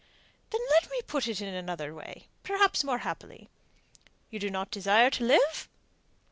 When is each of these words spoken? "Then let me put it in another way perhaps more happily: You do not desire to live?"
"Then 0.49 0.61
let 0.71 0.89
me 0.89 0.99
put 1.03 1.27
it 1.27 1.41
in 1.41 1.53
another 1.53 1.93
way 1.93 2.27
perhaps 2.41 2.83
more 2.83 2.97
happily: 2.97 3.49
You 4.31 4.39
do 4.39 4.49
not 4.49 4.71
desire 4.71 5.11
to 5.11 5.23
live?" 5.23 5.69